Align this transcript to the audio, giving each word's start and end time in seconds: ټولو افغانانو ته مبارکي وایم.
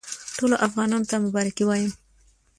ټولو 0.37 0.55
افغانانو 0.67 1.07
ته 1.09 1.15
مبارکي 1.25 1.63
وایم. 1.65 1.91